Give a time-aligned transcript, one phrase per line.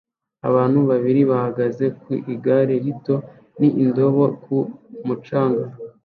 [0.49, 3.15] Abantu babiri bahagaze ku igare rito
[3.59, 4.57] n'indobo ku
[5.07, 5.65] mucanga